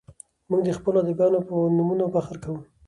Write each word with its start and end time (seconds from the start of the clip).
موږ 0.49 0.61
د 0.65 0.69
خپلو 0.77 0.97
ادیبانو 1.01 1.39
په 1.47 1.53
نومونو 1.75 2.05
فخر 2.15 2.35
کوو. 2.43 2.59